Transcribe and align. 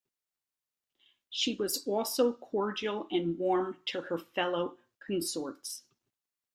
She 1.29 1.53
was 1.55 1.85
also 1.85 2.33
cordial 2.33 3.07
and 3.11 3.37
warm 3.37 3.77
to 3.85 4.01
her 4.01 4.17
fellow 4.17 4.79
consorts. 4.99 5.83